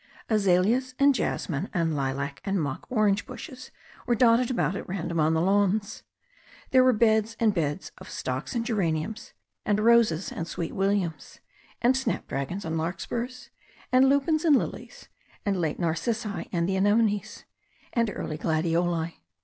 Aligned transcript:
Azaleas 0.29 0.95
and 0.97 1.13
jas 1.13 1.47
mine 1.47 1.69
and 1.75 1.95
lilac 1.95 2.41
and 2.43 2.59
mock 2.59 2.87
orange 2.89 3.27
bushes 3.27 3.69
were 4.07 4.15
dotted 4.15 4.49
about 4.49 4.75
at 4.75 4.89
random 4.89 5.19
on 5.19 5.35
the 5.35 5.41
lawns. 5.41 6.01
There 6.71 6.83
were 6.83 6.91
beds 6.91 7.37
and 7.39 7.53
beds 7.53 7.91
of 7.99 8.09
stocks 8.09 8.55
and 8.55 8.65
geraniums, 8.65 9.33
and 9.63 9.79
roses 9.79 10.31
and 10.31 10.47
sweet 10.47 10.73
williams, 10.73 11.39
and 11.83 11.95
snap 11.95 12.27
dragons 12.27 12.65
and 12.65 12.79
larkspurs, 12.79 13.51
and 13.91 14.09
lupins 14.09 14.43
and 14.43 14.55
lilies, 14.55 15.07
and 15.45 15.61
late 15.61 15.77
nar 15.77 15.93
cissi 15.93 16.49
and 16.51 16.67
anemones, 16.67 17.43
and 17.93 18.09
early 18.11 18.39
gladioli. 18.39 19.21